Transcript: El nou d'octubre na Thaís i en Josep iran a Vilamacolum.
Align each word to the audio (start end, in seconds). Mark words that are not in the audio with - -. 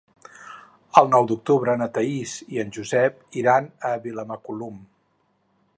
El 1.01 1.11
nou 1.15 1.27
d'octubre 1.31 1.75
na 1.81 1.89
Thaís 1.97 2.33
i 2.57 2.61
en 2.65 2.73
Josep 2.79 3.21
iran 3.43 3.67
a 3.91 3.95
Vilamacolum. 4.07 4.83